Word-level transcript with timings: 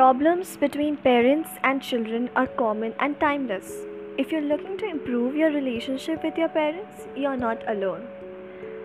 Problems 0.00 0.56
between 0.56 0.96
parents 0.96 1.50
and 1.62 1.82
children 1.82 2.30
are 2.34 2.46
common 2.46 2.94
and 3.00 3.20
timeless. 3.20 3.70
If 4.16 4.32
you're 4.32 4.46
looking 4.50 4.78
to 4.78 4.86
improve 4.88 5.36
your 5.36 5.50
relationship 5.50 6.24
with 6.24 6.38
your 6.38 6.48
parents, 6.48 7.06
you're 7.14 7.36
not 7.36 7.58
alone. 7.68 8.06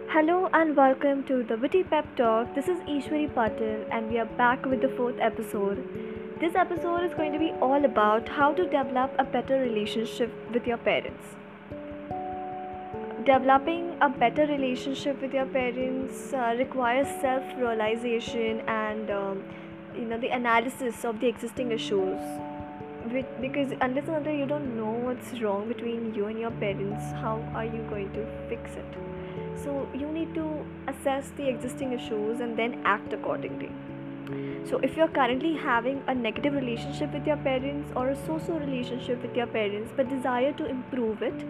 Hello 0.09 0.49
and 0.51 0.75
welcome 0.75 1.23
to 1.29 1.41
the 1.43 1.55
Witty 1.55 1.83
Pep 1.83 2.05
Talk. 2.17 2.53
This 2.53 2.67
is 2.67 2.79
Eshwari 2.95 3.33
Patil 3.33 3.87
and 3.93 4.09
we 4.09 4.19
are 4.19 4.29
back 4.41 4.65
with 4.65 4.81
the 4.81 4.89
fourth 4.97 5.15
episode. 5.21 5.81
This 6.41 6.53
episode 6.53 7.05
is 7.05 7.13
going 7.13 7.31
to 7.31 7.39
be 7.39 7.51
all 7.61 7.85
about 7.85 8.27
how 8.27 8.51
to 8.53 8.65
develop 8.65 9.15
a 9.17 9.23
better 9.23 9.61
relationship 9.61 10.33
with 10.53 10.67
your 10.67 10.79
parents. 10.89 11.35
Developing 13.23 13.95
a 14.01 14.09
better 14.09 14.47
relationship 14.47 15.21
with 15.21 15.33
your 15.33 15.45
parents 15.45 16.33
uh, 16.33 16.55
requires 16.57 17.07
self 17.21 17.55
realization 17.57 18.59
and 18.67 19.09
um, 19.09 19.45
you 19.97 20.05
know 20.05 20.17
the 20.17 20.29
analysis 20.29 21.05
of 21.05 21.19
the 21.19 21.27
existing 21.27 21.71
issues. 21.71 22.19
Because 23.39 23.71
unless 23.81 24.07
and 24.07 24.17
until 24.17 24.33
you 24.33 24.45
don't 24.45 24.75
know 24.75 24.91
what's 25.07 25.39
wrong 25.41 25.67
between 25.67 26.13
you 26.15 26.25
and 26.25 26.39
your 26.39 26.51
parents 26.51 27.11
how 27.23 27.35
are 27.53 27.65
you 27.65 27.81
going 27.89 28.11
to 28.13 28.25
fix 28.49 28.75
it? 28.75 28.97
So 29.63 29.87
you 29.93 30.07
need 30.11 30.33
to 30.35 30.65
assess 30.87 31.31
the 31.37 31.47
existing 31.47 31.93
issues 31.93 32.39
and 32.39 32.57
then 32.57 32.81
act 32.83 33.13
accordingly. 33.13 33.71
So 34.69 34.79
if 34.79 34.97
you're 34.97 35.13
currently 35.19 35.55
having 35.55 36.01
a 36.07 36.15
negative 36.15 36.53
relationship 36.53 37.13
with 37.13 37.27
your 37.27 37.37
parents 37.37 37.91
or 37.95 38.09
a 38.09 38.15
so-so 38.25 38.53
relationship 38.53 39.21
with 39.21 39.35
your 39.35 39.45
parents 39.45 39.93
but 39.95 40.09
desire 40.09 40.51
to 40.53 40.65
improve 40.65 41.21
it 41.21 41.45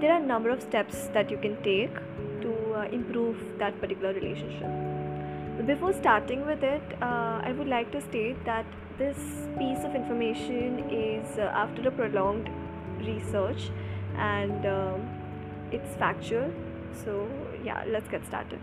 there 0.00 0.12
are 0.12 0.20
a 0.20 0.26
number 0.26 0.50
of 0.50 0.60
steps 0.60 1.06
that 1.14 1.30
you 1.30 1.38
can 1.38 1.56
take 1.62 1.94
to 2.42 2.74
uh, 2.74 2.82
improve 2.92 3.36
that 3.58 3.80
particular 3.80 4.12
relationship 4.12 4.95
before 5.62 5.92
starting 5.92 6.44
with 6.44 6.62
it, 6.62 6.82
uh, 7.00 7.40
I 7.42 7.54
would 7.56 7.68
like 7.68 7.90
to 7.92 8.00
state 8.00 8.44
that 8.44 8.66
this 8.98 9.16
piece 9.58 9.84
of 9.84 9.94
information 9.94 10.80
is 10.90 11.38
uh, 11.38 11.50
after 11.54 11.88
a 11.88 11.90
prolonged 11.90 12.50
research 13.00 13.70
and 14.16 14.66
um, 14.66 15.08
it's 15.70 15.94
factual. 15.96 16.52
So, 17.04 17.28
yeah, 17.64 17.84
let's 17.86 18.08
get 18.08 18.26
started. 18.26 18.60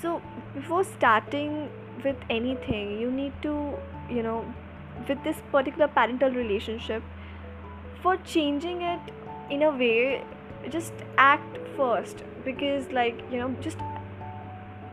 So, 0.00 0.20
before 0.54 0.84
starting 0.84 1.70
with 2.04 2.16
anything, 2.28 3.00
you 3.00 3.10
need 3.10 3.32
to, 3.42 3.74
you 4.10 4.22
know, 4.22 4.44
with 5.08 5.22
this 5.24 5.36
particular 5.50 5.88
parental 5.88 6.30
relationship, 6.30 7.02
for 8.02 8.16
changing 8.18 8.82
it 8.82 9.00
in 9.50 9.62
a 9.62 9.70
way, 9.70 10.22
just 10.70 10.92
act 11.16 11.58
first 11.76 12.22
because, 12.44 12.90
like, 12.90 13.18
you 13.30 13.38
know, 13.38 13.54
just 13.60 13.78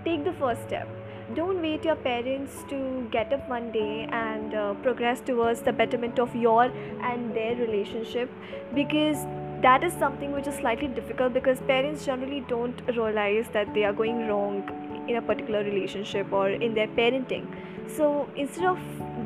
take 0.05 0.23
the 0.23 0.33
first 0.33 0.63
step. 0.63 0.87
Don't 1.35 1.61
wait 1.61 1.85
your 1.85 1.95
parents 1.95 2.63
to 2.69 3.07
get 3.11 3.31
up 3.31 3.47
one 3.47 3.71
day 3.71 4.07
and 4.11 4.53
uh, 4.53 4.73
progress 4.85 5.21
towards 5.21 5.61
the 5.61 5.71
betterment 5.71 6.19
of 6.19 6.35
your 6.35 6.63
and 6.63 7.33
their 7.33 7.55
relationship 7.55 8.29
because 8.75 9.25
that 9.61 9.83
is 9.83 9.93
something 9.93 10.31
which 10.31 10.47
is 10.47 10.55
slightly 10.55 10.87
difficult 10.87 11.33
because 11.33 11.59
parents 11.61 12.05
generally 12.05 12.43
don't 12.49 12.81
realize 12.87 13.47
that 13.53 13.73
they 13.73 13.83
are 13.85 13.93
going 13.93 14.27
wrong 14.27 14.63
in 15.07 15.15
a 15.15 15.21
particular 15.21 15.63
relationship 15.63 16.31
or 16.33 16.49
in 16.49 16.73
their 16.73 16.87
parenting. 16.87 17.45
So 17.87 18.29
instead 18.35 18.65
of 18.65 18.79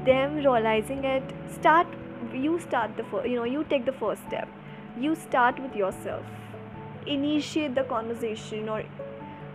them 0.06 0.36
realizing 0.36 1.04
it 1.06 1.24
start 1.52 1.88
you 2.34 2.60
start 2.60 2.96
the 2.98 3.04
first 3.06 3.28
you 3.30 3.36
know 3.36 3.46
you 3.46 3.64
take 3.70 3.86
the 3.86 3.94
first 3.94 4.22
step. 4.28 4.48
You 5.00 5.16
start 5.16 5.60
with 5.60 5.76
yourself. 5.76 6.24
Initiate 7.08 7.76
the 7.76 7.84
conversation 7.84 8.70
or 8.70 8.84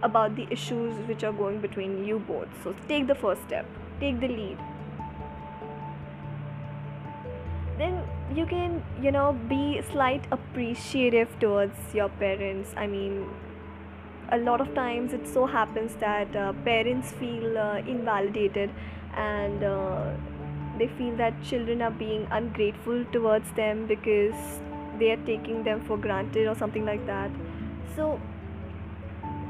about 0.03 0.37
the 0.37 0.47
issues 0.51 0.95
which 1.07 1.25
are 1.25 1.33
going 1.33 1.61
between 1.61 2.05
you 2.05 2.19
both. 2.19 2.49
So 2.65 2.75
take 2.89 3.07
the 3.07 3.15
first 3.15 3.43
step, 3.43 3.67
take 4.01 4.21
the 4.21 4.29
lead. 4.29 4.59
Then 7.79 8.03
you 8.35 8.47
can, 8.47 8.83
you 9.01 9.11
know, 9.11 9.33
be 9.49 9.83
slight 9.91 10.25
appreciative 10.31 11.29
towards 11.41 11.95
your 11.95 12.09
parents. 12.09 12.75
I 12.77 12.87
mean, 12.87 13.29
a 14.31 14.39
lot 14.39 14.61
of 14.61 14.75
times 14.75 15.13
it 15.13 15.27
so 15.27 15.47
happens 15.47 15.95
that 15.97 16.35
uh, 16.37 16.53
parents 16.65 17.13
feel 17.13 17.59
uh, 17.59 17.79
invalidated 17.79 18.71
and 19.17 19.65
uh, 19.65 20.13
they 20.79 20.87
feel 20.99 21.17
that 21.17 21.43
children 21.43 21.83
are 21.83 21.91
being 21.91 22.27
ungrateful 22.31 23.05
towards 23.13 23.51
them 23.53 23.87
because 23.87 24.61
they 24.99 25.11
are 25.11 25.23
taking 25.27 25.65
them 25.65 25.81
for 25.87 25.97
granted 25.97 26.47
or 26.47 26.55
something 26.55 26.85
like 26.85 27.05
that. 27.07 27.31
So 27.97 28.21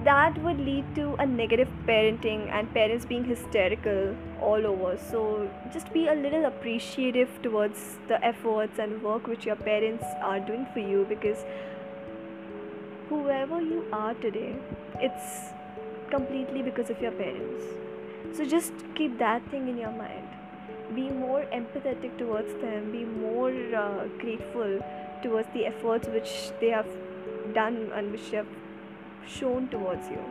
that 0.05 0.37
would 0.43 0.59
lead 0.59 0.95
to 0.95 1.15
a 1.19 1.27
negative 1.27 1.69
parenting 1.87 2.49
and 2.51 2.73
parents 2.73 3.05
being 3.05 3.25
hysterical 3.25 4.17
all 4.41 4.67
over. 4.67 4.97
So 4.97 5.51
just 5.73 5.93
be 5.93 6.09
a 6.09 6.15
little 6.15 6.47
appreciative 6.47 7.29
towards 7.43 7.99
the 8.09 8.25
efforts 8.25 8.79
and 8.79 9.03
work 9.03 9.27
which 9.27 9.45
your 9.45 9.57
parents 9.57 10.05
are 10.23 10.41
doing 10.41 10.67
for 10.73 10.79
you 10.81 11.05
because 11.09 11.45
whoever 13.11 13.61
you 13.61 13.85
are 13.93 14.15
today 14.15 14.55
it's 15.01 15.53
completely 16.11 16.63
because 16.63 16.89
of 16.89 17.01
your 17.03 17.13
parents. 17.13 17.65
So 18.33 18.47
just 18.47 18.73
keep 18.95 19.19
that 19.19 19.43
thing 19.51 19.69
in 19.69 19.77
your 19.77 19.93
mind. 19.93 20.29
Be 20.95 21.11
more 21.11 21.45
empathetic 21.53 22.17
towards 22.19 22.53
them. 22.63 22.91
Be 22.91 23.05
more 23.05 23.53
uh, 23.75 24.07
grateful 24.19 24.81
towards 25.23 25.49
the 25.53 25.67
efforts 25.67 26.09
which 26.09 26.51
they 26.61 26.71
have 26.71 26.87
done 27.55 27.91
and 27.95 28.13
which 28.13 28.31
they 28.31 28.39
have 28.39 28.47
shown 29.27 29.69
towards 29.69 30.09
you. 30.09 30.23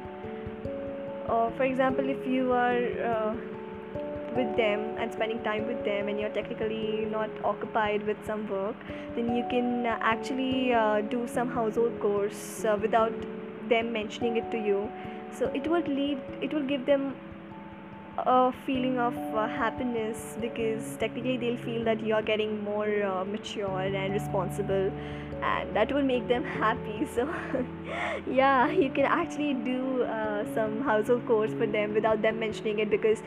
Uh, 1.30 1.50
for 1.58 1.64
example 1.64 2.10
if 2.10 2.26
you 2.26 2.52
are 2.52 2.82
uh, 3.12 3.36
with 4.36 4.56
them 4.58 4.80
and 4.98 5.12
spending 5.12 5.42
time 5.44 5.68
with 5.68 5.84
them 5.86 6.08
and 6.08 6.20
you're 6.20 6.36
technically 6.38 7.06
not 7.12 7.30
occupied 7.44 8.06
with 8.06 8.18
some 8.26 8.48
work 8.50 8.76
then 9.16 9.36
you 9.36 9.44
can 9.50 9.86
uh, 9.86 9.98
actually 10.02 10.74
uh, 10.74 11.02
do 11.02 11.28
some 11.28 11.50
household 11.50 12.00
chores 12.02 12.66
uh, 12.66 12.78
without 12.82 13.14
them 13.70 13.92
mentioning 13.94 14.38
it 14.38 14.52
to 14.52 14.58
you. 14.58 14.92
So 15.32 15.52
it 15.54 15.68
would 15.68 15.88
lead 15.88 16.20
it 16.42 16.54
will 16.54 16.68
give 16.74 16.86
them 16.86 17.16
a 18.26 18.54
feeling 18.66 18.98
of 19.00 19.16
uh, 19.36 19.48
happiness 19.48 20.36
because 20.42 20.96
technically 20.98 21.38
they'll 21.38 21.58
feel 21.58 21.84
that 21.84 22.00
you're 22.06 22.22
getting 22.22 22.64
more 22.64 23.04
uh, 23.04 23.24
mature 23.26 23.80
and 23.80 24.14
responsible 24.14 24.92
and 25.42 25.76
that 25.76 25.92
will 25.92 26.04
make 26.04 26.28
them 26.28 26.44
happy. 26.44 27.08
So 27.16 27.28
yeah 28.28 28.70
you 28.70 28.90
can 28.90 29.06
actually 29.06 29.54
do 29.54 30.04
uh, 30.04 30.46
some 30.54 30.82
household 30.82 31.26
chores 31.28 31.54
for 31.54 31.68
them 31.68 31.94
without 31.94 32.22
them 32.22 32.40
mentioning 32.40 32.80
it 32.80 32.90
because 32.90 33.24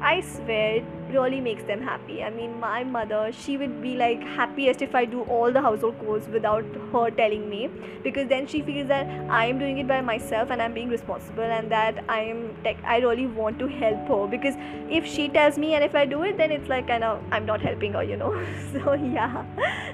I 0.00 0.20
swear 0.20 0.76
it 0.76 0.84
really 1.10 1.40
makes 1.40 1.62
them 1.64 1.80
happy. 1.80 2.22
I 2.22 2.30
mean, 2.30 2.60
my 2.60 2.84
mother, 2.84 3.30
she 3.32 3.56
would 3.56 3.80
be 3.80 3.96
like 3.96 4.20
happiest 4.22 4.82
if 4.82 4.94
I 4.94 5.04
do 5.06 5.22
all 5.22 5.50
the 5.50 5.60
household 5.60 5.98
chores 6.00 6.28
without 6.28 6.64
her 6.92 7.10
telling 7.10 7.48
me 7.48 7.70
because 8.02 8.28
then 8.28 8.46
she 8.46 8.60
feels 8.60 8.88
that 8.88 9.06
I 9.30 9.46
am 9.46 9.58
doing 9.58 9.78
it 9.78 9.88
by 9.88 10.00
myself 10.02 10.50
and 10.50 10.60
I'm 10.60 10.74
being 10.74 10.90
responsible 10.90 11.44
and 11.44 11.70
that 11.70 12.04
I 12.08 12.20
am 12.20 12.54
tech, 12.62 12.76
I 12.84 12.98
really 12.98 13.26
want 13.26 13.58
to 13.60 13.66
help 13.66 14.08
her 14.08 14.26
because 14.26 14.54
if 14.90 15.06
she 15.06 15.28
tells 15.28 15.56
me 15.56 15.74
and 15.74 15.82
if 15.82 15.94
I 15.94 16.04
do 16.04 16.22
it, 16.24 16.36
then 16.36 16.52
it's 16.52 16.68
like 16.68 16.88
kind 16.88 17.02
of 17.02 17.22
I'm 17.30 17.46
not 17.46 17.62
helping 17.62 17.94
her, 17.94 18.02
you 18.02 18.16
know. 18.16 18.32
so 18.72 18.92
yeah, 18.92 19.44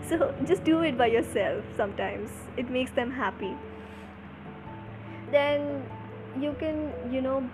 so 0.09 0.35
just 0.47 0.65
do 0.65 0.81
it 0.81 0.99
by 0.99 1.07
yourself 1.07 1.65
sometimes. 1.77 2.31
It 2.57 2.71
makes 2.71 2.91
them 2.91 3.11
happy. 3.13 3.55
Then 5.31 5.87
you 6.41 6.57
can, 6.59 6.93
you 7.11 7.23
know, 7.23 7.49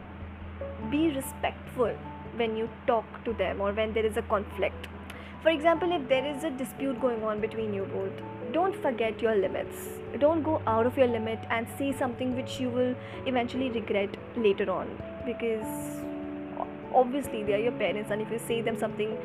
be 0.91 1.11
respectful 1.11 1.95
when 2.39 2.57
you 2.57 2.69
talk 2.87 3.05
to 3.25 3.33
them 3.35 3.61
or 3.61 3.73
when 3.73 3.93
there 3.93 4.07
is 4.07 4.17
a 4.17 4.23
conflict. 4.23 4.89
For 5.43 5.51
example, 5.51 5.93
if 5.93 6.09
there 6.09 6.25
is 6.25 6.45
a 6.45 6.51
dispute 6.51 7.01
going 7.01 7.23
on 7.23 7.41
between 7.41 7.75
you 7.75 7.85
both, 7.93 8.13
don't 8.53 8.75
forget 8.83 9.21
your 9.23 9.37
limits. 9.37 9.77
Don't 10.19 10.43
go 10.43 10.63
out 10.67 10.87
of 10.87 10.97
your 10.97 11.07
limit 11.07 11.39
and 11.51 11.67
say 11.79 11.93
something 11.93 12.35
which 12.35 12.59
you 12.59 12.71
will 12.71 12.95
eventually 13.27 13.71
regret 13.71 14.17
later 14.37 14.71
on 14.71 14.89
because 15.27 15.67
obviously 16.95 17.43
they 17.45 17.55
are 17.55 17.59
your 17.59 17.73
parents, 17.73 18.11
and 18.11 18.23
if 18.23 18.31
you 18.31 18.39
say 18.39 18.63
them 18.63 18.79
something 18.79 19.17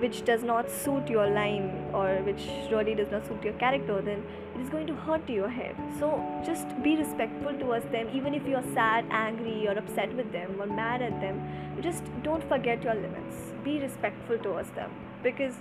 which 0.00 0.24
does 0.24 0.42
not 0.42 0.70
suit 0.70 1.08
your 1.08 1.28
line 1.28 1.90
or 1.92 2.16
which 2.22 2.46
really 2.70 2.94
does 2.94 3.10
not 3.10 3.26
suit 3.26 3.42
your 3.42 3.54
character, 3.54 4.00
then 4.00 4.22
it 4.54 4.60
is 4.60 4.68
going 4.68 4.86
to 4.86 4.94
hurt 4.94 5.28
your 5.28 5.48
head. 5.48 5.76
So 5.98 6.24
just 6.44 6.66
be 6.82 6.96
respectful 6.96 7.54
towards 7.58 7.86
them, 7.86 8.08
even 8.12 8.34
if 8.34 8.46
you 8.46 8.56
are 8.56 8.68
sad, 8.74 9.04
angry, 9.10 9.66
or 9.68 9.72
upset 9.78 10.14
with 10.14 10.30
them, 10.32 10.60
or 10.60 10.66
mad 10.66 11.02
at 11.02 11.20
them. 11.20 11.40
Just 11.80 12.04
don't 12.22 12.42
forget 12.48 12.82
your 12.82 12.94
limits. 12.94 13.36
Be 13.64 13.78
respectful 13.80 14.38
towards 14.38 14.70
them 14.70 14.90
because 15.22 15.54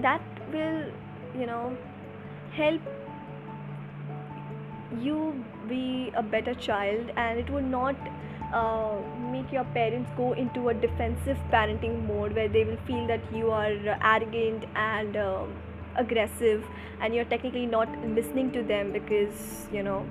that 0.00 0.22
will, 0.52 0.84
you 1.38 1.46
know, 1.46 1.76
help 2.52 2.80
you 5.00 5.44
be 5.68 6.10
a 6.16 6.22
better 6.22 6.54
child 6.54 7.10
and 7.16 7.38
it 7.38 7.50
would 7.50 7.64
not 7.64 7.94
uh, 8.52 8.96
make 9.30 9.52
your 9.52 9.64
parents 9.64 10.10
go 10.16 10.32
into 10.32 10.68
a 10.68 10.74
defensive 10.74 11.38
parenting 11.52 12.06
mode 12.06 12.34
where 12.34 12.48
they 12.48 12.64
will 12.64 12.78
feel 12.86 13.06
that 13.06 13.20
you 13.32 13.50
are 13.50 13.72
arrogant 14.02 14.64
and 14.74 15.16
um, 15.16 15.52
aggressive 15.96 16.64
and 17.00 17.14
you're 17.14 17.24
technically 17.26 17.66
not 17.66 17.88
listening 18.06 18.50
to 18.52 18.62
them 18.62 18.92
because 18.92 19.66
you 19.72 19.82
know 19.82 20.06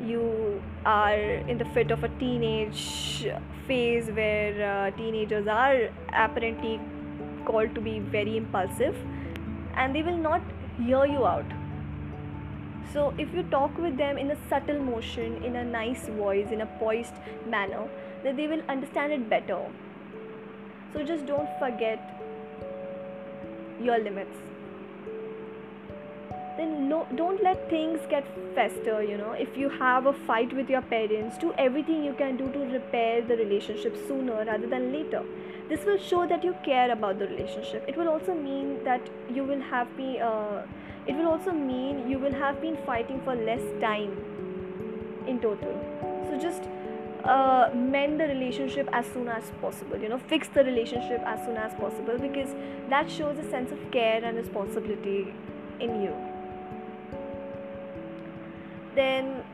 you 0.00 0.62
are 0.84 1.14
in 1.14 1.58
the 1.58 1.64
fit 1.66 1.90
of 1.90 2.02
a 2.04 2.08
teenage 2.18 3.26
phase 3.66 4.08
where 4.08 4.54
uh, 4.68 4.90
teenagers 4.96 5.46
are 5.46 5.88
apparently 6.12 6.80
called 7.44 7.74
to 7.74 7.80
be 7.80 8.00
very 8.00 8.36
impulsive 8.36 8.96
and 9.76 9.94
they 9.94 10.02
will 10.02 10.16
not 10.16 10.42
hear 10.78 11.04
you 11.06 11.26
out 11.26 11.44
so 12.92 13.14
if 13.18 13.32
you 13.34 13.42
talk 13.44 13.76
with 13.78 13.96
them 13.96 14.18
in 14.18 14.30
a 14.30 14.36
subtle 14.48 14.80
motion 14.80 15.42
in 15.44 15.56
a 15.56 15.64
nice 15.64 16.08
voice 16.08 16.50
in 16.50 16.60
a 16.62 16.66
poised 16.78 17.14
manner 17.48 17.88
then 18.22 18.36
they 18.36 18.46
will 18.46 18.62
understand 18.68 19.12
it 19.12 19.28
better. 19.28 19.60
So 20.92 21.02
just 21.02 21.26
don't 21.26 21.48
forget 21.58 22.20
your 23.80 23.98
limits. 23.98 24.36
Then 26.56 26.88
no, 26.88 27.06
don't 27.16 27.42
let 27.42 27.70
things 27.70 27.98
get 28.10 28.26
fester 28.54 29.02
you 29.02 29.16
know. 29.16 29.32
If 29.32 29.56
you 29.56 29.70
have 29.70 30.06
a 30.06 30.12
fight 30.12 30.52
with 30.52 30.68
your 30.68 30.82
parents 30.82 31.38
do 31.38 31.52
everything 31.56 32.04
you 32.04 32.12
can 32.12 32.36
do 32.36 32.50
to 32.52 32.58
repair 32.58 33.22
the 33.22 33.36
relationship 33.36 33.96
sooner 34.06 34.44
rather 34.44 34.66
than 34.66 34.92
later. 34.92 35.24
This 35.68 35.84
will 35.86 35.98
show 35.98 36.26
that 36.26 36.44
you 36.44 36.54
care 36.64 36.92
about 36.92 37.18
the 37.18 37.26
relationship. 37.26 37.84
It 37.88 37.96
will 37.96 38.08
also 38.08 38.34
mean 38.34 38.84
that 38.84 39.00
you 39.30 39.44
will 39.44 39.60
have 39.62 39.96
been 39.96 40.20
uh, 40.20 40.66
it 41.06 41.16
will 41.16 41.28
also 41.28 41.52
mean 41.52 42.08
you 42.08 42.18
will 42.18 42.32
have 42.32 42.60
been 42.60 42.76
fighting 42.86 43.20
for 43.24 43.34
less 43.34 43.62
time 43.80 44.16
in 45.26 45.40
total. 45.40 45.74
So 46.28 46.38
just 46.38 46.62
uh, 47.24 47.70
mend 47.74 48.18
the 48.20 48.26
relationship 48.26 48.88
as 48.92 49.06
soon 49.06 49.28
as 49.28 49.44
possible 49.60 49.96
you 49.96 50.08
know 50.08 50.18
fix 50.18 50.48
the 50.48 50.64
relationship 50.64 51.20
as 51.24 51.44
soon 51.44 51.56
as 51.56 51.72
possible 51.74 52.18
because 52.18 52.52
that 52.90 53.08
shows 53.08 53.38
a 53.38 53.48
sense 53.48 53.70
of 53.70 53.78
care 53.92 54.24
and 54.24 54.36
responsibility 54.36 55.32
in 55.80 56.02
you. 56.02 56.14
Then 58.94 59.44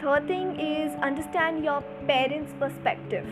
third 0.00 0.26
thing 0.26 0.58
is 0.58 0.92
understand 1.02 1.64
your 1.64 1.82
parents 2.06 2.52
perspective 2.58 3.26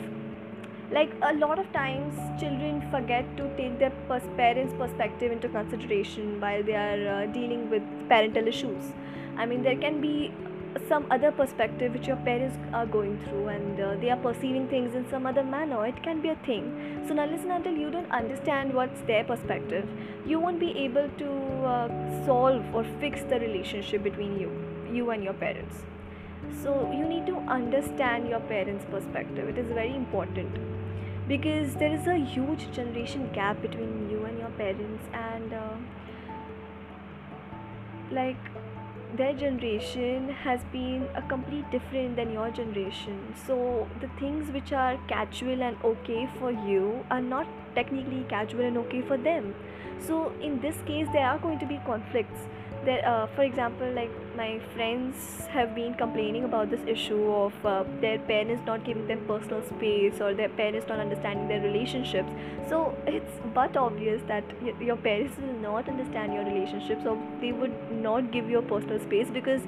like 0.95 1.13
a 1.29 1.33
lot 1.35 1.59
of 1.59 1.71
times 1.73 2.19
children 2.41 2.81
forget 2.91 3.37
to 3.37 3.45
take 3.57 3.79
their 3.79 3.93
pers- 4.09 4.33
parents 4.37 4.75
perspective 4.79 5.33
into 5.33 5.49
consideration 5.49 6.41
while 6.41 6.63
they 6.63 6.77
are 6.77 7.09
uh, 7.15 7.27
dealing 7.27 7.69
with 7.71 7.83
parental 8.09 8.47
issues. 8.47 8.93
I 9.37 9.47
mean 9.47 9.63
there 9.63 9.77
can 9.77 10.01
be 10.01 10.33
some 10.89 11.07
other 11.11 11.31
perspective 11.33 11.93
which 11.95 12.07
your 12.07 12.17
parents 12.29 12.57
are 12.73 12.87
going 12.87 13.19
through 13.25 13.49
and 13.49 13.81
uh, 13.81 13.95
they 14.01 14.11
are 14.11 14.17
perceiving 14.17 14.69
things 14.69 14.95
in 14.95 15.09
some 15.09 15.27
other 15.27 15.43
manner. 15.43 15.87
It 15.87 16.03
can 16.03 16.21
be 16.21 16.29
a 16.29 16.37
thing. 16.47 17.05
So 17.09 17.15
now 17.15 17.27
listen 17.27 17.51
until 17.51 17.75
you 17.75 17.91
don't 17.91 18.11
understand 18.11 18.75
what's 18.75 19.01
their 19.03 19.25
perspective 19.25 19.89
you 20.27 20.39
won't 20.41 20.59
be 20.59 20.71
able 20.79 21.09
to 21.19 21.31
uh, 21.67 22.25
solve 22.25 22.63
or 22.75 22.85
fix 23.01 23.23
the 23.23 23.39
relationship 23.41 24.03
between 24.03 24.39
you 24.39 24.53
you 24.93 25.11
and 25.11 25.25
your 25.25 25.35
parents. 25.35 25.83
So 26.63 26.73
you 26.93 27.05
need 27.05 27.27
to 27.27 27.37
understand 27.59 28.29
your 28.29 28.41
parents 28.41 28.87
perspective. 28.91 29.49
It 29.49 29.59
is 29.59 29.67
very 29.73 29.95
important 29.95 30.74
because 31.27 31.75
there 31.77 31.95
is 31.95 32.07
a 32.07 32.17
huge 32.17 32.71
generation 32.73 33.31
gap 33.33 33.61
between 33.63 34.11
you 34.11 34.25
and 34.25 34.39
your 34.39 34.51
parents 34.51 35.05
and 35.13 35.53
uh, 35.53 35.77
like 38.11 38.37
their 39.17 39.33
generation 39.33 40.29
has 40.29 40.61
been 40.73 41.09
a 41.15 41.23
complete 41.23 41.71
different 41.71 42.17
than 42.17 42.33
your 42.33 42.51
generation. 42.51 43.33
So 43.47 43.89
the 44.01 44.09
things 44.19 44.51
which 44.51 44.73
are 44.73 44.99
casual 45.09 45.63
and 45.63 45.77
okay 45.85 46.29
for 46.39 46.51
you 46.51 47.05
are 47.11 47.21
not 47.21 47.47
technically 47.75 48.27
casual 48.29 48.63
and 48.63 48.77
okay 48.79 49.03
for 49.03 49.17
them. 49.17 49.55
So 50.01 50.33
in 50.43 50.61
this 50.61 50.77
case 50.85 51.07
there 51.13 51.27
are 51.27 51.39
going 51.39 51.59
to 51.61 51.67
be 51.67 51.81
conflicts 51.87 52.41
there 52.85 53.07
uh, 53.09 53.27
for 53.35 53.43
example 53.43 53.91
like 53.93 54.11
my 54.37 54.61
friends 54.75 55.47
have 55.51 55.75
been 55.75 55.95
complaining 55.95 56.45
about 56.45 56.71
this 56.71 56.81
issue 56.87 57.31
of 57.33 57.67
uh, 57.67 57.85
their 58.01 58.19
parents 58.19 58.63
not 58.67 58.85
giving 58.85 59.07
them 59.07 59.25
personal 59.27 59.63
space 59.69 60.21
or 60.21 60.35
their 60.35 60.49
parents 60.49 60.87
not 60.89 60.99
understanding 60.99 61.49
their 61.49 61.61
relationships. 61.61 62.29
So 62.69 62.95
it's 63.07 63.41
but 63.55 63.77
obvious 63.77 64.23
that 64.29 64.45
y- 64.63 64.75
your 64.81 64.97
parents 64.97 65.39
will 65.39 65.55
not 65.69 65.89
understand 65.89 66.35
your 66.35 66.45
relationships 66.45 67.07
or 67.07 67.17
they 67.41 67.53
would 67.53 67.75
not 67.93 68.31
give 68.33 68.51
you 68.51 68.59
a 68.59 68.63
personal 68.63 69.01
space 69.01 69.29
because 69.33 69.63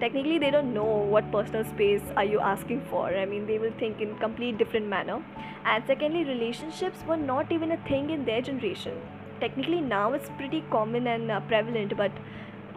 technically 0.00 0.38
they 0.38 0.50
don't 0.50 0.72
know 0.74 0.84
what 0.84 1.30
personal 1.32 1.64
space 1.64 2.02
are 2.16 2.24
you 2.24 2.40
asking 2.40 2.82
for. 2.90 3.06
I 3.08 3.24
mean 3.26 3.46
they 3.46 3.58
will 3.58 3.72
think 3.78 4.00
in 4.00 4.16
complete 4.18 4.58
different 4.58 4.86
manner. 4.86 5.22
And 5.64 5.84
secondly 5.86 6.24
relationships 6.24 6.98
were 7.08 7.16
not 7.16 7.50
even 7.50 7.72
a 7.72 7.76
thing 7.88 8.10
in 8.10 8.24
their 8.24 8.42
generation. 8.42 8.94
Technically 9.40 9.80
now 9.80 10.12
it's 10.12 10.28
pretty 10.36 10.64
common 10.70 11.06
and 11.06 11.30
uh, 11.30 11.40
prevalent 11.40 11.96
but 11.96 12.12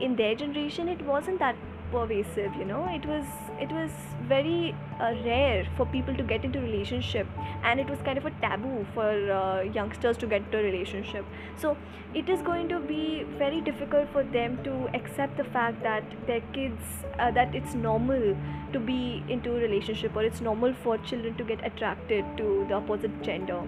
in 0.02 0.16
their 0.16 0.36
generation 0.36 0.88
it 0.88 1.02
wasn't 1.04 1.40
that 1.40 1.56
pervasive 1.92 2.54
you 2.56 2.66
know? 2.66 2.88
It 2.90 3.06
was 3.06 3.26
it 3.60 3.72
was 3.72 3.92
very 4.28 4.76
uh, 5.00 5.14
rare 5.26 5.68
for 5.76 5.86
people 5.86 6.16
to 6.16 6.24
get 6.24 6.46
into 6.46 6.60
relationship 6.60 7.28
and 7.64 7.80
it 7.80 7.90
was 7.90 8.00
kind 8.02 8.18
of 8.18 8.26
a 8.26 8.32
taboo 8.42 8.86
for 8.94 9.10
uh, 9.32 9.62
youngsters 9.62 10.18
to 10.18 10.28
get 10.28 10.44
into 10.44 10.60
a 10.60 10.64
relationship. 10.64 11.26
So 11.58 11.76
it 12.14 12.30
is 12.30 12.42
going 12.42 12.70
to 12.70 12.80
be 12.80 13.24
very 13.38 13.62
difficult 13.62 14.10
for 14.12 14.24
them 14.24 14.64
to 14.64 14.90
accept 14.94 15.38
the 15.38 15.44
fact 15.44 15.84
that 15.84 16.04
their 16.28 16.42
kids 16.54 16.82
uh, 17.18 17.32
that 17.32 17.54
it's 17.56 17.74
normal 17.74 18.38
to 18.74 18.80
be 18.80 19.24
into 19.28 19.56
a 19.56 19.60
relationship 19.60 20.16
or 20.16 20.24
it's 20.24 20.42
normal 20.42 20.74
for 20.84 20.98
children 21.00 21.36
to 21.36 21.44
get 21.44 21.66
attracted 21.66 22.26
to 22.38 22.66
the 22.68 22.76
opposite 22.76 23.22
gender. 23.24 23.62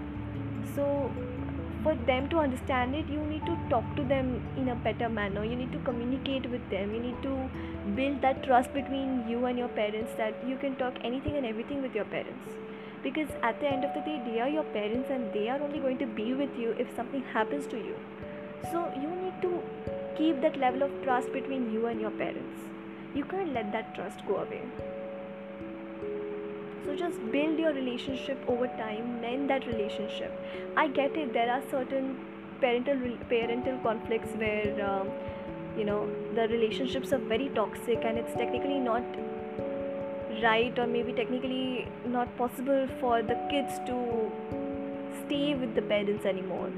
So 0.75 1.11
for 1.83 1.95
them 2.07 2.29
to 2.29 2.37
understand 2.37 2.95
it 2.95 3.07
you 3.09 3.21
need 3.29 3.45
to 3.45 3.57
talk 3.69 3.83
to 3.95 4.03
them 4.03 4.41
in 4.57 4.69
a 4.69 4.75
better 4.75 5.09
manner. 5.09 5.43
You 5.43 5.55
need 5.55 5.71
to 5.71 5.79
communicate 5.79 6.49
with 6.49 6.69
them. 6.69 6.93
You 6.93 6.99
need 6.99 7.21
to 7.23 7.49
build 7.95 8.21
that 8.21 8.43
trust 8.43 8.73
between 8.73 9.27
you 9.27 9.45
and 9.45 9.57
your 9.57 9.69
parents 9.69 10.13
that 10.17 10.35
you 10.47 10.57
can 10.57 10.75
talk 10.75 10.93
anything 11.03 11.37
and 11.37 11.45
everything 11.45 11.81
with 11.81 11.95
your 11.95 12.05
parents. 12.05 12.53
Because 13.03 13.29
at 13.41 13.59
the 13.59 13.67
end 13.67 13.83
of 13.83 13.93
the 13.95 14.01
day 14.01 14.21
they 14.25 14.39
are 14.39 14.49
your 14.49 14.63
parents 14.75 15.09
and 15.09 15.33
they 15.33 15.49
are 15.49 15.61
only 15.61 15.79
going 15.79 15.97
to 15.97 16.05
be 16.05 16.33
with 16.33 16.55
you 16.57 16.71
if 16.77 16.95
something 16.95 17.23
happens 17.33 17.65
to 17.67 17.77
you. 17.77 17.95
So 18.71 18.91
you 18.95 19.09
need 19.09 19.41
to 19.41 19.63
keep 20.17 20.41
that 20.41 20.57
level 20.57 20.83
of 20.83 21.03
trust 21.03 21.33
between 21.33 21.73
you 21.73 21.87
and 21.87 21.99
your 21.99 22.11
parents. 22.11 22.61
You 23.15 23.25
can't 23.25 23.53
let 23.53 23.71
that 23.71 23.95
trust 23.95 24.25
go 24.27 24.37
away 24.37 24.61
so 26.91 26.97
just 26.97 27.19
build 27.31 27.57
your 27.57 27.73
relationship 27.73 28.37
over 28.47 28.67
time 28.67 29.21
mend 29.21 29.49
that 29.49 29.65
relationship. 29.67 30.31
I 30.75 30.87
get 30.87 31.15
it 31.15 31.33
there 31.33 31.49
are 31.49 31.61
certain 31.71 32.17
parental 32.59 32.99
parental 33.29 33.77
conflicts 33.83 34.31
where 34.35 34.85
um, 34.85 35.09
you 35.77 35.85
know 35.85 36.09
the 36.35 36.47
relationships 36.49 37.13
are 37.13 37.23
very 37.33 37.49
toxic 37.49 38.03
and 38.03 38.17
it's 38.17 38.33
technically 38.33 38.79
not 38.79 39.03
right 40.43 40.77
or 40.77 40.87
maybe 40.87 41.13
technically 41.13 41.87
not 42.05 42.35
possible 42.37 42.87
for 42.99 43.21
the 43.21 43.37
kids 43.49 43.79
to 43.87 44.31
stay 45.25 45.55
with 45.55 45.75
the 45.75 45.81
parents 45.81 46.25
anymore. 46.25 46.69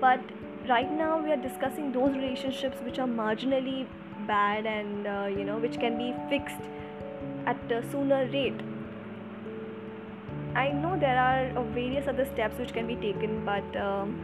But 0.00 0.20
right 0.68 0.90
now 0.90 1.18
we 1.22 1.32
are 1.32 1.42
discussing 1.48 1.92
those 1.92 2.14
relationships 2.14 2.78
which 2.82 2.98
are 2.98 3.08
marginally 3.08 3.86
bad 4.26 4.66
and 4.66 5.06
uh, 5.06 5.26
you 5.26 5.44
know 5.44 5.58
which 5.58 5.78
can 5.78 5.98
be 5.98 6.14
fixed 6.30 6.70
at 7.46 7.72
a 7.72 7.82
sooner 7.90 8.26
rate 8.32 8.60
I 10.54 10.70
know 10.70 10.98
there 10.98 11.18
are 11.18 11.58
uh, 11.58 11.62
various 11.72 12.06
other 12.06 12.26
steps 12.26 12.58
which 12.58 12.74
can 12.74 12.86
be 12.86 12.96
taken, 12.96 13.42
but 13.44 13.76
um, 13.76 14.16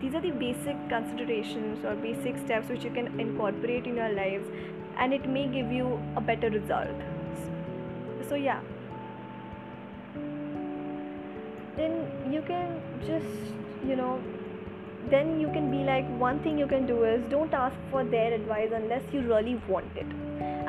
these 0.00 0.14
are 0.14 0.20
the 0.20 0.30
basic 0.30 0.76
considerations 0.88 1.84
or 1.84 1.96
basic 1.96 2.38
steps 2.38 2.68
which 2.68 2.84
you 2.84 2.90
can 2.90 3.18
incorporate 3.18 3.84
in 3.84 3.96
your 3.96 4.10
lives, 4.10 4.46
and 4.98 5.12
it 5.12 5.28
may 5.28 5.48
give 5.48 5.72
you 5.72 6.00
a 6.16 6.20
better 6.20 6.48
result. 6.48 6.94
So, 8.28 8.36
yeah. 8.36 8.60
Then 11.76 12.06
you 12.30 12.42
can 12.42 12.80
just, 13.04 13.54
you 13.84 13.96
know, 13.96 14.22
then 15.10 15.40
you 15.40 15.48
can 15.48 15.70
be 15.72 15.78
like, 15.78 16.06
one 16.20 16.38
thing 16.40 16.56
you 16.56 16.66
can 16.68 16.86
do 16.86 17.02
is 17.02 17.20
don't 17.30 17.52
ask 17.52 17.76
for 17.90 18.04
their 18.04 18.32
advice 18.32 18.70
unless 18.72 19.02
you 19.12 19.22
really 19.22 19.60
want 19.66 19.86
it 19.96 20.06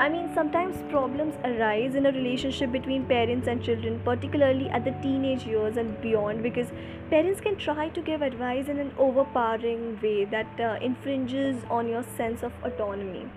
I 0.04 0.08
mean, 0.08 0.34
sometimes 0.34 0.78
problems 0.90 1.36
arise 1.44 1.94
in 1.94 2.06
a 2.06 2.12
relationship 2.14 2.72
between 2.72 3.06
parents 3.06 3.50
and 3.50 3.62
children, 3.62 4.00
particularly 4.06 4.70
at 4.70 4.86
the 4.86 4.92
teenage 5.02 5.44
years 5.46 5.76
and 5.76 6.00
beyond, 6.02 6.42
because 6.42 6.68
parents 7.10 7.42
can 7.42 7.58
try 7.58 7.90
to 7.90 8.02
give 8.02 8.22
advice 8.22 8.70
in 8.70 8.80
an 8.80 8.94
overpowering 8.98 10.00
way 10.02 10.24
that 10.24 10.48
uh, 10.58 10.78
infringes 10.82 11.66
on 11.70 11.90
your 11.90 12.04
sense 12.16 12.44
of 12.44 12.54
autonomy. 12.64 13.28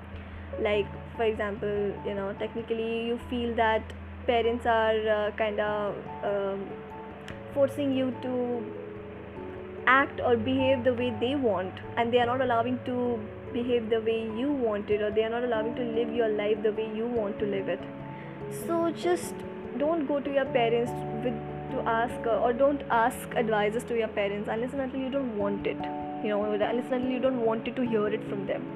Like, 0.61 0.87
for 1.17 1.25
example, 1.25 1.93
you 2.07 2.15
know, 2.15 2.33
technically 2.39 3.07
you 3.07 3.19
feel 3.29 3.57
that 3.57 3.83
parents 4.29 4.65
are 4.65 5.09
uh, 5.17 5.31
kind 5.33 5.59
of 5.59 5.97
um, 6.23 6.65
forcing 7.55 7.93
you 7.93 8.15
to 8.23 8.65
act 9.89 10.21
or 10.21 10.37
behave 10.37 10.85
the 10.85 10.95
way 10.95 11.13
they 11.19 11.35
want, 11.35 11.75
and 11.97 12.13
they 12.13 12.21
are 12.21 12.27
not 12.27 12.41
allowing 12.41 12.79
to 12.85 13.19
behave 13.53 13.89
the 13.91 14.01
way 14.01 14.19
you 14.41 14.51
want 14.51 14.91
it 14.91 15.03
or 15.03 15.11
they 15.11 15.25
are 15.25 15.31
not 15.31 15.45
allowing 15.45 15.75
to 15.75 15.85
live 15.99 16.13
your 16.21 16.29
life 16.29 16.63
the 16.63 16.73
way 16.73 16.91
you 17.01 17.07
want 17.07 17.39
to 17.39 17.47
live 17.47 17.69
it 17.69 17.81
so 18.67 18.91
just 18.91 19.35
don't 19.79 20.07
go 20.07 20.21
to 20.21 20.33
your 20.39 20.45
parents 20.61 20.93
with 21.25 21.41
to 21.73 21.83
ask 21.89 22.27
uh, 22.27 22.45
or 22.47 22.53
don't 22.53 22.83
ask 22.91 23.35
advices 23.43 23.85
to 23.85 23.99
your 23.99 24.09
parents 24.09 24.49
unless 24.53 24.73
and 24.73 24.83
until 24.83 25.01
you 25.01 25.11
don't 25.11 25.37
want 25.39 25.67
it 25.67 25.91
you 26.23 26.29
know 26.29 26.45
unless 26.45 26.85
and 26.85 26.95
until 26.95 27.11
you 27.11 27.21
don't 27.27 27.41
want 27.51 27.67
it 27.67 27.77
to 27.77 27.87
hear 27.95 28.09
it 28.09 28.31
from 28.31 28.47
them 28.47 28.73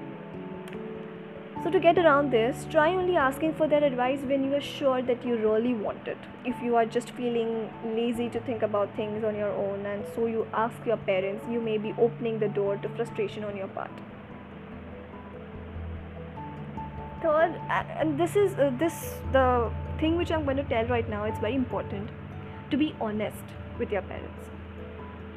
So, 1.65 1.71
to 1.75 1.81
get 1.81 1.99
around 1.99 2.31
this, 2.33 2.65
try 2.71 2.95
only 2.95 3.17
asking 3.17 3.55
for 3.61 3.67
their 3.67 3.83
advice 3.83 4.21
when 4.33 4.45
you 4.45 4.55
are 4.55 4.61
sure 4.61 4.99
that 5.07 5.25
you 5.29 5.37
really 5.37 5.73
want 5.75 6.11
it. 6.13 6.29
If 6.45 6.61
you 6.63 6.77
are 6.81 6.85
just 6.97 7.11
feeling 7.17 7.71
lazy 7.85 8.29
to 8.35 8.43
think 8.49 8.63
about 8.67 8.95
things 8.99 9.25
on 9.25 9.35
your 9.35 9.51
own, 9.63 9.87
and 9.93 10.05
so 10.15 10.27
you 10.27 10.47
ask 10.53 10.87
your 10.91 10.99
parents, 11.09 11.49
you 11.55 11.61
may 11.61 11.77
be 11.87 11.95
opening 12.09 12.39
the 12.45 12.51
door 12.61 12.77
to 12.85 12.93
frustration 13.01 13.43
on 13.43 13.57
your 13.57 13.67
part. 13.79 13.91
Third, 17.23 17.55
and 17.71 18.19
this 18.19 18.37
is 18.37 18.55
uh, 18.55 18.71
this 18.79 19.15
the 19.33 19.71
thing 19.99 20.17
which 20.17 20.31
I'm 20.31 20.45
going 20.45 20.59
to 20.59 20.65
tell 20.65 20.85
right 20.87 21.09
now. 21.09 21.25
It's 21.25 21.39
very 21.39 21.55
important 21.55 22.11
to 22.71 22.77
be 22.77 22.95
honest 23.01 23.55
with 23.79 23.91
your 23.91 24.03
parents. 24.03 24.51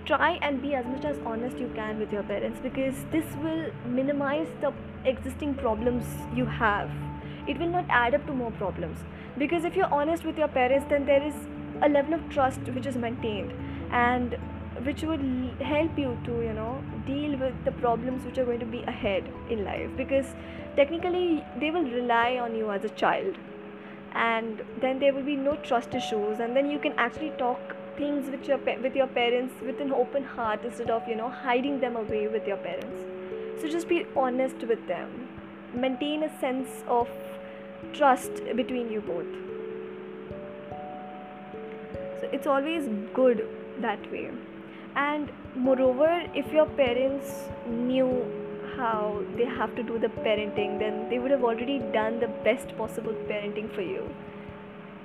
Try 0.05 0.39
and 0.41 0.61
be 0.61 0.73
as 0.73 0.85
much 0.85 1.05
as 1.05 1.17
honest 1.25 1.57
you 1.57 1.71
can 1.75 1.99
with 1.99 2.11
your 2.11 2.23
parents 2.23 2.59
because 2.61 3.05
this 3.11 3.25
will 3.43 3.71
minimize 3.85 4.47
the 4.59 4.73
existing 5.05 5.53
problems 5.55 6.05
you 6.35 6.45
have. 6.45 6.89
It 7.47 7.59
will 7.59 7.69
not 7.69 7.85
add 7.89 8.15
up 8.15 8.25
to 8.25 8.33
more 8.33 8.51
problems. 8.51 8.99
Because 9.37 9.65
if 9.65 9.75
you're 9.75 9.93
honest 9.93 10.25
with 10.25 10.37
your 10.37 10.47
parents 10.47 10.87
then 10.89 11.05
there 11.05 11.23
is 11.23 11.35
a 11.81 11.89
level 11.89 12.15
of 12.15 12.29
trust 12.29 12.59
which 12.77 12.87
is 12.87 12.95
maintained. 12.95 13.53
And 13.91 14.37
which 14.83 15.03
would 15.03 15.21
help 15.61 15.97
you 15.97 16.17
to 16.25 16.41
you 16.41 16.53
know 16.53 16.81
deal 17.05 17.37
with 17.37 17.53
the 17.65 17.71
problems 17.83 18.25
which 18.25 18.37
are 18.37 18.45
going 18.45 18.59
to 18.59 18.65
be 18.65 18.81
ahead 18.83 19.31
in 19.49 19.63
life. 19.63 19.89
Because 19.97 20.33
technically 20.75 21.43
they 21.59 21.71
will 21.71 21.83
rely 21.83 22.37
on 22.37 22.55
you 22.55 22.71
as 22.71 22.85
a 22.85 22.89
child. 22.89 23.35
And 24.13 24.61
then 24.81 24.99
there 24.99 25.13
will 25.13 25.23
be 25.23 25.35
no 25.35 25.55
trust 25.57 25.93
issues. 25.93 26.39
And 26.39 26.55
then 26.55 26.71
you 26.71 26.79
can 26.79 26.93
actually 26.93 27.31
talk 27.37 27.75
things 27.97 28.29
with 28.31 28.47
your 28.47 28.57
with 28.83 28.95
your 28.95 29.07
parents 29.07 29.61
with 29.61 29.81
an 29.81 29.91
open 29.91 30.23
heart 30.23 30.63
instead 30.63 30.89
of 30.89 31.07
you 31.07 31.15
know 31.15 31.29
hiding 31.29 31.79
them 31.79 31.95
away 31.95 32.27
with 32.27 32.47
your 32.47 32.57
parents. 32.57 33.61
So 33.61 33.67
just 33.67 33.89
be 33.89 34.05
honest 34.15 34.67
with 34.73 34.87
them. 34.87 35.27
Maintain 35.73 36.23
a 36.23 36.39
sense 36.39 36.83
of 36.87 37.09
trust 37.93 38.43
between 38.55 38.91
you 38.91 39.01
both. 39.01 39.35
So 42.21 42.29
it's 42.37 42.47
always 42.47 42.87
good 43.13 43.45
that 43.81 44.11
way 44.11 44.31
and 44.95 45.31
moreover 45.55 46.23
if 46.33 46.51
your 46.51 46.65
parents 46.65 47.33
knew 47.67 48.09
how 48.75 49.21
they 49.35 49.45
have 49.45 49.75
to 49.75 49.83
do 49.83 49.99
the 49.99 50.07
parenting 50.25 50.79
then 50.79 51.09
they 51.09 51.19
would 51.19 51.31
have 51.31 51.43
already 51.43 51.79
done 51.93 52.19
the 52.19 52.27
best 52.47 52.75
possible 52.77 53.13
parenting 53.29 53.73
for 53.75 53.81
you. 53.81 54.07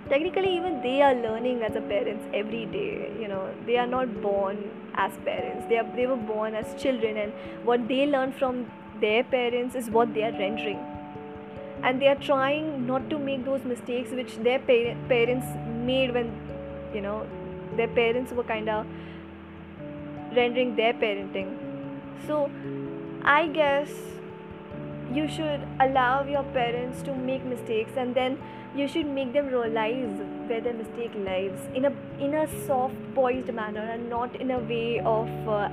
Technically 0.08 0.54
even 0.56 0.80
they 0.82 1.00
are 1.02 1.14
learning 1.14 1.62
as 1.62 1.76
a 1.76 1.80
parents 1.80 2.24
every 2.34 2.66
day 2.66 3.10
you 3.20 3.28
know. 3.28 3.50
They 3.66 3.78
are 3.78 3.86
not 3.86 4.22
born 4.22 4.70
as 4.94 5.12
parents. 5.24 5.66
They 5.68 5.78
are 5.78 5.86
they 5.96 6.06
were 6.06 6.16
born 6.16 6.54
as 6.54 6.80
children 6.80 7.16
and 7.16 7.32
what 7.64 7.88
they 7.88 8.06
learn 8.06 8.32
from 8.32 8.66
their 9.00 9.24
parents 9.24 9.74
is 9.74 9.90
what 9.90 10.14
they 10.14 10.24
are 10.24 10.32
rendering. 10.32 10.78
And 11.82 12.00
they 12.00 12.08
are 12.08 12.20
trying 12.26 12.86
not 12.86 13.10
to 13.10 13.18
make 13.18 13.44
those 13.44 13.64
mistakes 13.64 14.10
which 14.10 14.36
their 14.38 14.58
par- 14.58 14.96
parents 15.08 15.46
made 15.86 16.14
when 16.14 16.30
you 16.94 17.00
know 17.00 17.26
their 17.76 17.88
parents 17.88 18.32
were 18.32 18.44
kind 18.44 18.68
of 18.68 18.86
rendering 20.36 20.76
their 20.76 20.92
parenting. 20.92 21.56
So 22.26 22.50
I 23.22 23.48
guess 23.48 23.90
you 25.12 25.28
should 25.28 25.66
allow 25.80 26.24
your 26.24 26.44
parents 26.54 27.02
to 27.02 27.14
make 27.14 27.44
mistakes 27.44 27.92
and 27.96 28.14
then 28.14 28.38
you 28.74 28.88
should 28.88 29.06
make 29.06 29.32
them 29.32 29.46
realize 29.46 30.20
where 30.48 30.60
their 30.60 30.74
mistake 30.74 31.12
lies 31.14 31.66
in 31.74 31.84
a 31.84 31.92
in 32.18 32.34
a 32.34 32.46
soft 32.66 32.94
poised 33.14 33.52
manner 33.54 33.84
and 33.96 34.10
not 34.10 34.34
in 34.40 34.50
a 34.50 34.58
way 34.58 35.00
of 35.00 35.28
uh, 35.48 35.68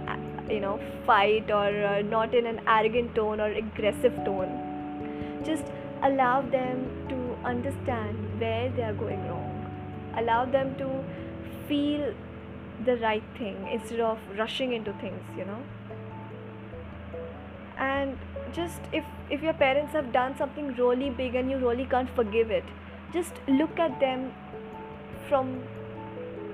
you 0.50 0.60
know 0.60 0.80
fight 1.06 1.50
or 1.50 1.70
uh, 1.92 2.02
not 2.02 2.36
in 2.36 2.46
an 2.46 2.60
arrogant 2.68 3.16
tone 3.16 3.40
or 3.40 3.48
aggressive 3.64 4.20
tone. 4.26 4.52
Just 5.44 5.64
allow 6.04 6.42
them 6.42 6.86
to 7.10 7.18
understand 7.44 8.40
where 8.40 8.70
they 8.70 8.84
are 8.84 8.94
going 8.94 9.28
wrong. 9.28 9.48
Allow 10.18 10.46
them 10.46 10.76
to 10.76 10.90
feel 11.68 12.14
the 12.86 12.98
right 12.98 13.24
thing 13.38 13.68
instead 13.72 14.00
of 14.00 14.20
rushing 14.38 14.74
into 14.74 14.94
things 14.94 15.22
you 15.38 15.46
know? 15.46 15.62
And 17.78 18.18
just 18.54 18.82
if 18.92 19.04
if 19.30 19.42
your 19.42 19.54
parents 19.54 19.94
have 19.94 20.12
done 20.14 20.38
something 20.38 20.76
really 20.76 21.10
big 21.10 21.36
and 21.36 21.50
you 21.50 21.58
really 21.58 21.86
can't 21.86 22.10
forgive 22.16 22.52
it 22.52 22.64
just 23.14 23.34
look 23.48 23.80
at 23.80 24.00
them 24.00 24.34
from 25.28 25.62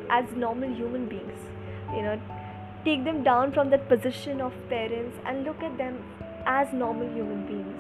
as 0.10 0.36
normal 0.36 0.74
human 0.74 1.08
beings 1.08 1.48
you 1.96 2.02
know? 2.02 2.20
Take 2.86 3.04
them 3.04 3.24
down 3.24 3.52
from 3.52 3.70
that 3.72 3.90
position 3.90 4.40
of 4.40 4.54
parents 4.70 5.18
and 5.26 5.44
look 5.44 5.62
at 5.62 5.78
them 5.78 5.98
as 6.46 6.72
normal 6.72 7.08
human 7.14 7.46
beings. 7.46 7.76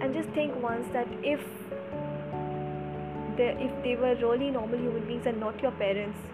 And 0.00 0.14
just 0.14 0.28
think 0.30 0.54
once 0.62 0.86
that 0.92 1.06
if 1.22 1.40
they 3.36 3.48
if 3.66 3.82
they 3.82 3.96
were 3.96 4.14
really 4.22 4.50
normal 4.50 4.78
human 4.78 5.06
beings 5.06 5.26
and 5.26 5.40
not 5.40 5.60
your 5.62 5.72
parents 5.72 6.33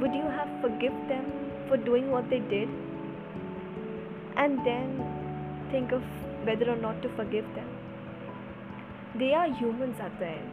would 0.00 0.14
you 0.14 0.28
have 0.38 0.48
forgive 0.60 0.96
them 1.08 1.24
for 1.68 1.76
doing 1.76 2.10
what 2.10 2.28
they 2.30 2.40
did 2.40 2.68
and 4.36 4.64
then 4.66 5.14
think 5.70 5.92
of 5.92 6.02
whether 6.44 6.70
or 6.70 6.76
not 6.76 7.00
to 7.02 7.08
forgive 7.10 7.46
them. 7.54 7.68
They 9.14 9.32
are 9.32 9.48
humans 9.48 10.00
at 10.00 10.18
the 10.18 10.26
end. 10.26 10.50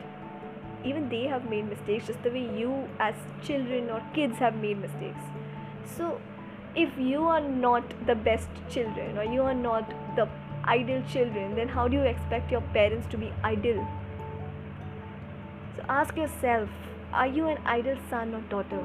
Even 0.83 1.09
they 1.09 1.23
have 1.27 1.49
made 1.49 1.69
mistakes 1.69 2.07
just 2.07 2.23
the 2.23 2.31
way 2.31 2.43
you, 2.59 2.87
as 2.99 3.15
children 3.43 3.89
or 3.89 4.01
kids, 4.13 4.37
have 4.37 4.55
made 4.55 4.79
mistakes. 4.79 5.23
So, 5.95 6.19
if 6.75 6.89
you 6.97 7.23
are 7.23 7.41
not 7.41 7.83
the 8.07 8.15
best 8.15 8.49
children 8.69 9.17
or 9.17 9.23
you 9.23 9.41
are 9.43 9.53
not 9.53 9.89
the 10.15 10.27
ideal 10.65 11.03
children, 11.11 11.55
then 11.55 11.67
how 11.67 11.87
do 11.87 11.97
you 11.97 12.03
expect 12.03 12.51
your 12.51 12.61
parents 12.73 13.07
to 13.11 13.17
be 13.17 13.33
ideal? 13.43 13.87
So, 15.77 15.83
ask 15.89 16.15
yourself 16.15 16.69
are 17.13 17.27
you 17.27 17.47
an 17.47 17.57
ideal 17.65 17.97
son 18.09 18.33
or 18.33 18.41
daughter? 18.49 18.79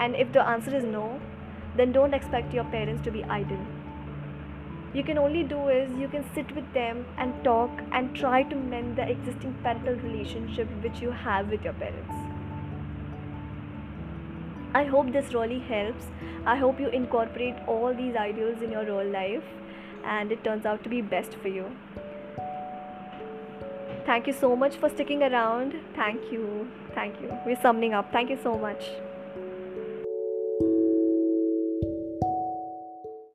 And 0.00 0.16
if 0.16 0.32
the 0.32 0.42
answer 0.42 0.74
is 0.74 0.82
no, 0.82 1.20
then 1.76 1.92
don't 1.92 2.14
expect 2.14 2.52
your 2.52 2.64
parents 2.64 3.04
to 3.04 3.10
be 3.10 3.22
idle. 3.24 3.64
You 4.92 5.04
can 5.04 5.18
only 5.18 5.44
do 5.44 5.68
is 5.68 5.88
you 5.96 6.08
can 6.08 6.24
sit 6.34 6.52
with 6.56 6.72
them 6.72 7.04
and 7.16 7.44
talk 7.44 7.70
and 7.92 8.16
try 8.16 8.42
to 8.42 8.56
mend 8.56 8.96
the 8.96 9.08
existing 9.08 9.54
parental 9.62 9.94
relationship 9.94 10.68
which 10.82 11.00
you 11.00 11.12
have 11.12 11.48
with 11.48 11.62
your 11.62 11.74
parents. 11.74 12.12
I 14.74 14.84
hope 14.84 15.12
this 15.12 15.32
really 15.34 15.60
helps. 15.60 16.06
I 16.46 16.56
hope 16.56 16.80
you 16.80 16.88
incorporate 16.88 17.56
all 17.68 17.94
these 17.94 18.16
ideals 18.16 18.62
in 18.62 18.72
your 18.72 18.84
real 18.84 19.04
life 19.04 19.44
and 20.04 20.32
it 20.32 20.42
turns 20.42 20.66
out 20.66 20.82
to 20.84 20.88
be 20.88 21.02
best 21.02 21.34
for 21.34 21.48
you. 21.48 21.66
Thank 24.06 24.26
you 24.26 24.32
so 24.32 24.56
much 24.56 24.76
for 24.76 24.88
sticking 24.88 25.22
around. 25.22 25.74
Thank 25.94 26.32
you. 26.32 26.68
Thank 26.94 27.20
you. 27.20 27.38
We're 27.46 27.60
summing 27.60 27.94
up. 27.94 28.10
Thank 28.10 28.30
you 28.30 28.38
so 28.42 28.58
much. 28.58 28.90